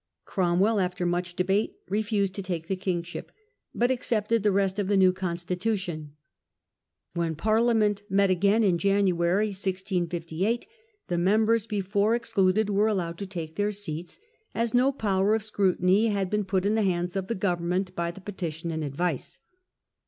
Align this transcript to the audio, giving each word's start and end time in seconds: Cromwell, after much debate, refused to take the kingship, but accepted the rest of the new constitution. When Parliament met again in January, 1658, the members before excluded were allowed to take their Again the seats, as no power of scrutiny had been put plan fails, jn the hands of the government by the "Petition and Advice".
Cromwell, 0.25 0.79
after 0.79 1.05
much 1.05 1.35
debate, 1.35 1.75
refused 1.87 2.33
to 2.33 2.41
take 2.41 2.67
the 2.67 2.75
kingship, 2.75 3.31
but 3.75 3.91
accepted 3.91 4.41
the 4.41 4.51
rest 4.51 4.79
of 4.79 4.87
the 4.87 4.97
new 4.97 5.13
constitution. 5.13 6.15
When 7.13 7.35
Parliament 7.35 8.01
met 8.09 8.31
again 8.31 8.63
in 8.63 8.79
January, 8.79 9.49
1658, 9.49 10.65
the 11.07 11.19
members 11.19 11.67
before 11.67 12.15
excluded 12.15 12.67
were 12.71 12.87
allowed 12.87 13.19
to 13.19 13.27
take 13.27 13.57
their 13.57 13.67
Again 13.67 13.69
the 13.73 13.73
seats, 13.75 14.19
as 14.55 14.73
no 14.73 14.91
power 14.91 15.35
of 15.35 15.43
scrutiny 15.43 16.07
had 16.07 16.31
been 16.31 16.45
put 16.45 16.63
plan 16.63 16.73
fails, 16.73 16.81
jn 16.81 16.83
the 16.83 16.89
hands 16.91 17.15
of 17.15 17.27
the 17.27 17.35
government 17.35 17.95
by 17.95 18.09
the 18.09 18.21
"Petition 18.21 18.71
and 18.71 18.83
Advice". 18.83 19.37